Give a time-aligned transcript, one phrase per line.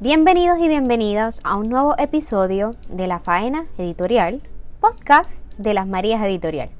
[0.00, 4.40] Bienvenidos y bienvenidas a un nuevo episodio de La Faena Editorial,
[4.80, 6.70] podcast de Las Marías Editorial.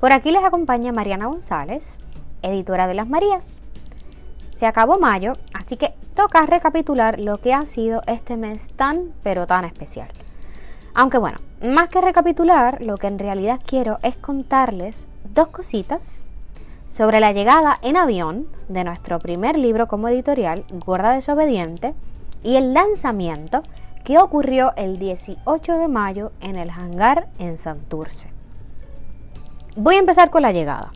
[0.00, 1.98] Por aquí les acompaña Mariana González,
[2.42, 3.62] editora de Las Marías.
[4.54, 9.46] Se acabó mayo, así que toca recapitular lo que ha sido este mes tan pero
[9.46, 10.08] tan especial.
[10.98, 16.24] Aunque bueno, más que recapitular, lo que en realidad quiero es contarles dos cositas
[16.88, 21.94] sobre la llegada en avión de nuestro primer libro como editorial, Gorda Desobediente,
[22.42, 23.62] y el lanzamiento
[24.04, 28.30] que ocurrió el 18 de mayo en el hangar en Santurce.
[29.76, 30.92] Voy a empezar con la llegada.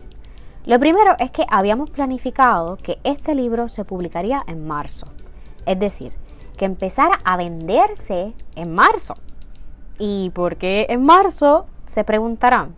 [0.64, 5.08] Lo primero es que habíamos planificado que este libro se publicaría en marzo,
[5.66, 6.14] es decir,
[6.56, 9.12] que empezara a venderse en marzo.
[10.00, 11.66] ¿Y por qué en marzo?
[11.84, 12.74] Se preguntarán.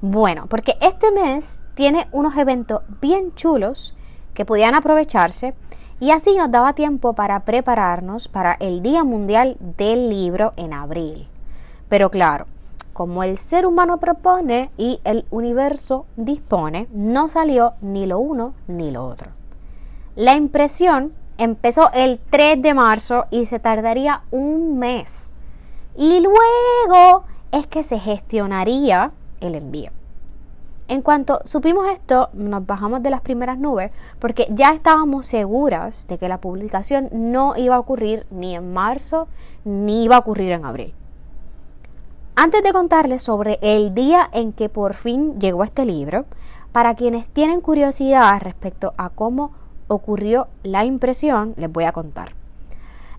[0.00, 3.96] Bueno, porque este mes tiene unos eventos bien chulos
[4.32, 5.54] que podían aprovecharse
[5.98, 11.26] y así nos daba tiempo para prepararnos para el Día Mundial del Libro en abril.
[11.88, 12.46] Pero claro,
[12.92, 18.92] como el ser humano propone y el universo dispone, no salió ni lo uno ni
[18.92, 19.32] lo otro.
[20.14, 25.32] La impresión empezó el 3 de marzo y se tardaría un mes.
[25.96, 29.90] Y luego es que se gestionaría el envío.
[30.88, 36.18] En cuanto supimos esto, nos bajamos de las primeras nubes porque ya estábamos seguras de
[36.18, 39.28] que la publicación no iba a ocurrir ni en marzo
[39.64, 40.94] ni iba a ocurrir en abril.
[42.34, 46.24] Antes de contarles sobre el día en que por fin llegó este libro,
[46.72, 49.52] para quienes tienen curiosidad respecto a cómo
[49.86, 52.34] ocurrió la impresión, les voy a contar.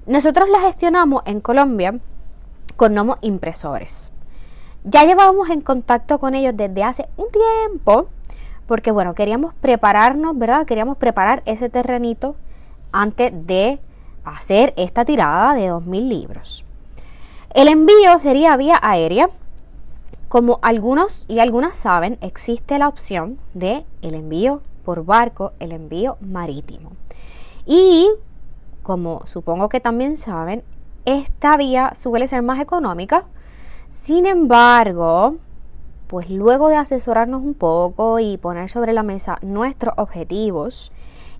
[0.06, 2.00] Nosotros la gestionamos en Colombia
[2.76, 4.12] con Nomo Impresores.
[4.84, 8.10] Ya llevábamos en contacto con ellos desde hace un tiempo,
[8.68, 10.66] porque bueno, queríamos prepararnos, ¿verdad?
[10.66, 12.36] Queríamos preparar ese terrenito
[12.92, 13.80] antes de
[14.26, 16.66] hacer esta tirada de 2.000 libros.
[17.54, 19.30] El envío sería vía aérea.
[20.28, 26.18] Como algunos y algunas saben, existe la opción de el envío por barco, el envío
[26.20, 26.94] marítimo.
[27.68, 28.10] Y
[28.82, 30.64] como supongo que también saben,
[31.06, 33.26] esta vía suele ser más económica
[33.94, 35.38] sin embargo,
[36.08, 40.92] pues luego de asesorarnos un poco y poner sobre la mesa nuestros objetivos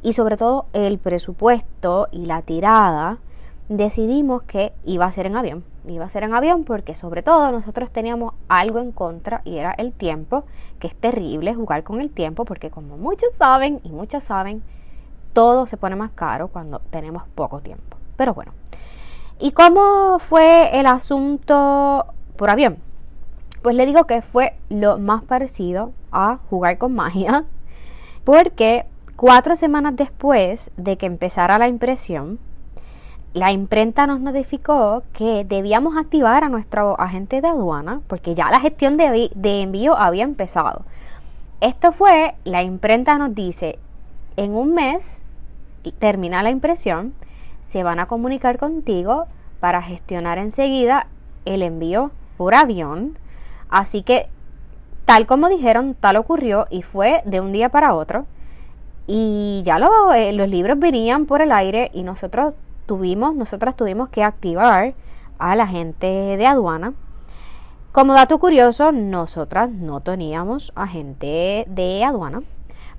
[0.02, 3.18] y sobre todo el presupuesto y la tirada,
[3.68, 5.66] decidimos que iba a ser en avión.
[5.86, 9.74] Iba a ser en avión porque sobre todo nosotros teníamos algo en contra y era
[9.74, 10.46] el tiempo,
[10.80, 14.64] que es terrible jugar con el tiempo porque como muchos saben y muchas saben,
[15.34, 17.98] todo se pone más caro cuando tenemos poco tiempo.
[18.16, 18.54] Pero bueno,
[19.44, 22.06] ¿y cómo fue el asunto
[22.38, 22.78] por avión.
[23.62, 27.44] Pues le digo que fue lo más parecido a jugar con magia,
[28.24, 28.86] porque
[29.18, 32.40] cuatro semanas después de que empezara la impresión,
[33.34, 38.62] la imprenta nos notificó que debíamos activar a nuestro agente de aduana, porque ya la
[38.62, 39.30] gestión de,
[39.62, 40.86] envío había empezado.
[41.60, 43.78] Esto fue, la imprenta nos dice,
[44.38, 45.26] en un mes
[46.00, 47.14] termina la impresión,
[47.64, 49.26] se van a comunicar contigo
[49.60, 51.08] para gestionar enseguida
[51.46, 53.18] el envío por avión.
[53.70, 54.30] Así que,
[55.06, 58.26] tal como dijeron, tal ocurrió y fue de un día para otro.
[59.08, 59.80] Y ya
[60.16, 62.54] eh, los libros venían por el aire y nosotros
[62.86, 64.94] tuvimos, nosotras tuvimos que activar
[65.40, 66.94] a la gente de aduana.
[67.92, 72.42] Como dato curioso, nosotras no teníamos agente de aduana,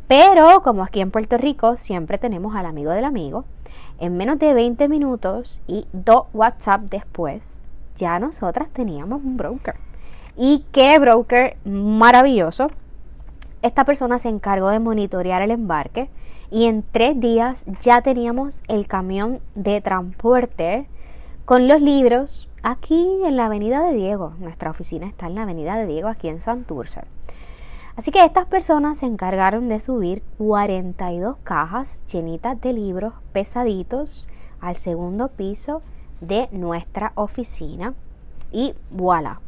[0.08, 3.44] pero como aquí en Puerto Rico siempre tenemos al amigo del amigo,
[3.98, 7.60] en menos de 20 minutos y dos WhatsApp después,
[7.96, 9.76] ya nosotras teníamos un broker.
[10.36, 12.68] Y qué broker maravilloso.
[13.62, 16.10] Esta persona se encargó de monitorear el embarque
[16.50, 20.88] y en tres días ya teníamos el camión de transporte
[21.44, 24.34] con los libros aquí en la Avenida de Diego.
[24.38, 27.02] Nuestra oficina está en la Avenida de Diego, aquí en Santurce.
[27.96, 34.28] Así que estas personas se encargaron de subir 42 cajas llenitas de libros pesaditos
[34.60, 35.80] al segundo piso
[36.20, 37.94] de nuestra oficina
[38.50, 39.40] y voilà.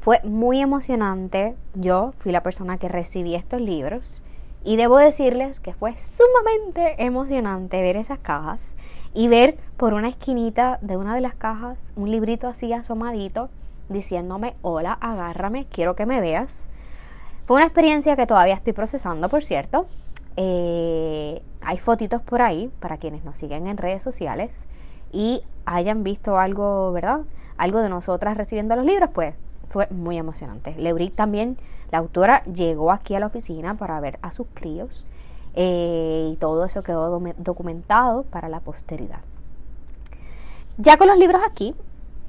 [0.00, 1.56] Fue muy emocionante.
[1.74, 4.22] Yo fui la persona que recibí estos libros
[4.62, 8.76] y debo decirles que fue sumamente emocionante ver esas cajas
[9.14, 13.48] y ver por una esquinita de una de las cajas un librito así asomadito
[13.88, 16.68] diciéndome, hola, agárrame, quiero que me veas.
[17.48, 19.86] Fue una experiencia que todavía estoy procesando, por cierto.
[20.36, 24.66] Eh, hay fotitos por ahí para quienes nos siguen en redes sociales
[25.12, 27.20] y hayan visto algo, ¿verdad?
[27.56, 29.34] Algo de nosotras recibiendo los libros, pues
[29.70, 30.74] fue muy emocionante.
[30.76, 31.56] Leuric también,
[31.90, 35.06] la autora, llegó aquí a la oficina para ver a sus críos
[35.54, 39.20] eh, y todo eso quedó documentado para la posteridad.
[40.76, 41.74] Ya con los libros aquí,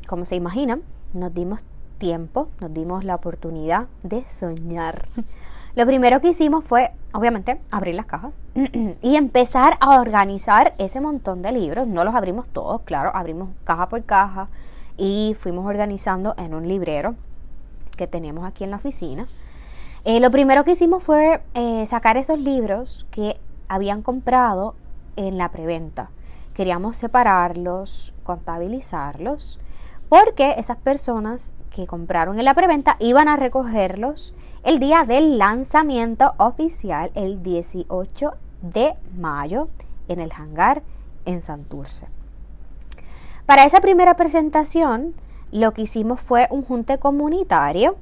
[0.07, 0.81] como se imaginan,
[1.13, 1.65] nos dimos
[1.99, 5.03] tiempo, nos dimos la oportunidad de soñar.
[5.75, 8.31] Lo primero que hicimos fue, obviamente, abrir las cajas
[9.01, 11.87] y empezar a organizar ese montón de libros.
[11.87, 14.49] No los abrimos todos, claro, abrimos caja por caja
[14.97, 17.15] y fuimos organizando en un librero
[17.95, 19.27] que tenemos aquí en la oficina.
[20.05, 24.75] Eh, lo primero que hicimos fue eh, sacar esos libros que habían comprado
[25.17, 26.09] en la preventa.
[26.53, 29.59] Queríamos separarlos, contabilizarlos,
[30.09, 34.33] porque esas personas que compraron en la preventa iban a recogerlos
[34.63, 39.69] el día del lanzamiento oficial, el 18 de mayo,
[40.07, 40.81] en el hangar
[41.25, 42.07] en Santurce.
[43.45, 45.15] Para esa primera presentación,
[45.51, 47.97] lo que hicimos fue un junte comunitario.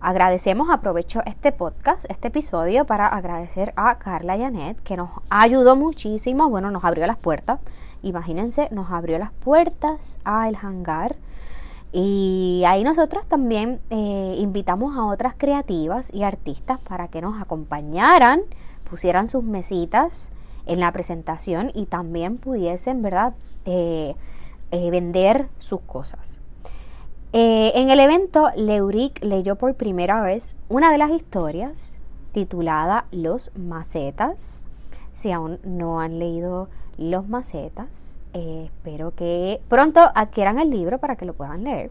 [0.00, 6.50] Agradecemos, aprovecho este podcast, este episodio, para agradecer a Carla Janet, que nos ayudó muchísimo,
[6.50, 7.60] bueno, nos abrió las puertas.
[8.02, 11.16] Imagínense, nos abrió las puertas al hangar
[11.92, 18.42] y ahí nosotros también eh, invitamos a otras creativas y artistas para que nos acompañaran,
[18.88, 20.30] pusieran sus mesitas
[20.66, 23.34] en la presentación y también pudiesen, ¿verdad?,
[23.64, 24.14] eh,
[24.70, 26.40] eh, vender sus cosas.
[27.32, 31.98] en el evento, Leuric leyó por primera vez una de las historias
[32.32, 34.62] titulada Los Macetas.
[35.12, 41.24] Si aún no han leído Los Macetas, espero que pronto adquieran el libro para que
[41.24, 41.90] lo puedan leer.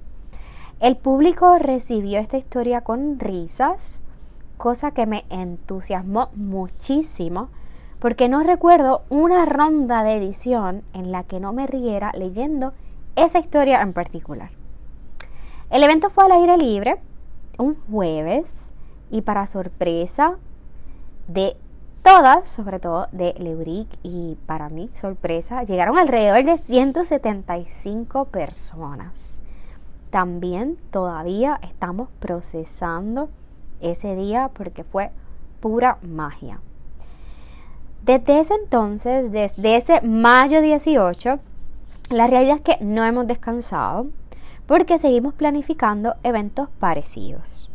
[0.79, 4.01] El público recibió esta historia con risas,
[4.57, 7.49] cosa que me entusiasmó muchísimo,
[7.99, 12.73] porque no recuerdo una ronda de edición en la que no me riera leyendo
[13.15, 14.51] esa historia en particular.
[15.69, 17.01] El evento fue al aire libre,
[17.57, 18.73] un jueves,
[19.11, 20.37] y para sorpresa
[21.27, 21.57] de
[22.09, 29.43] todas, sobre todo de Leuric y para mí, sorpresa, llegaron alrededor de 175 personas.
[30.09, 33.29] También todavía estamos procesando
[33.79, 35.11] ese día porque fue
[35.59, 36.59] pura magia.
[38.03, 41.39] Desde ese entonces, desde ese mayo 18,
[42.09, 44.07] la realidad es que no hemos descansado
[44.65, 47.69] porque seguimos planificando eventos parecidos.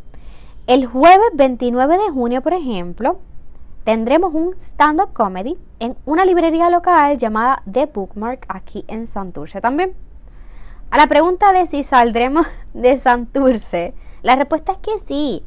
[0.67, 3.19] El jueves 29 de junio, por ejemplo,
[3.85, 9.93] tendremos un stand-up comedy en una librería local llamada The Bookmark aquí en Santurce también.
[10.89, 13.93] A la pregunta de si saldremos de Santurce,
[14.23, 15.43] la respuesta es que sí.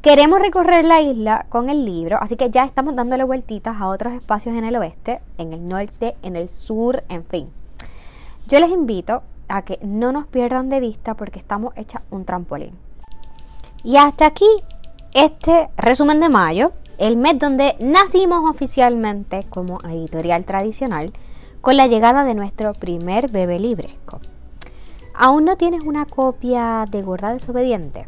[0.00, 4.12] Queremos recorrer la isla con el libro, así que ya estamos dándole vueltitas a otros
[4.12, 7.50] espacios en el oeste, en el norte, en el sur, en fin.
[8.46, 12.78] Yo les invito a que no nos pierdan de vista porque estamos hechas un trampolín.
[13.82, 14.46] Y hasta aquí
[15.12, 21.12] este resumen de mayo el mes donde nacimos oficialmente como editorial tradicional
[21.60, 24.20] con la llegada de nuestro primer bebé libresco.
[25.14, 28.06] ¿Aún no tienes una copia de Gorda Desobediente?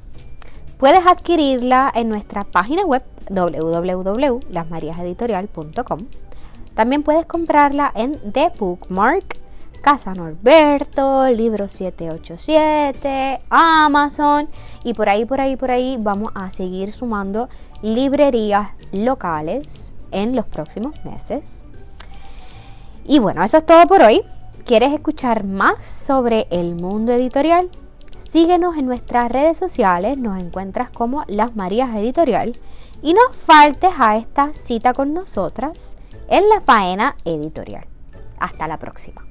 [0.79, 5.99] Puedes adquirirla en nuestra página web www.lasmariaseditorial.com.
[6.75, 9.39] También puedes comprarla en The Bookmark,
[9.83, 14.49] Casa Norberto, Libro 787, Amazon
[14.85, 17.49] y por ahí, por ahí, por ahí vamos a seguir sumando
[17.83, 21.65] librerías locales en los próximos meses.
[23.05, 24.23] Y bueno, eso es todo por hoy.
[24.65, 27.71] ¿Quieres escuchar más sobre el mundo editorial?
[28.19, 32.53] Síguenos en nuestras redes sociales, nos encuentras como Las Marías Editorial
[33.01, 35.97] y no faltes a esta cita con nosotras
[36.29, 37.87] en la faena editorial.
[38.39, 39.28] Hasta la próxima.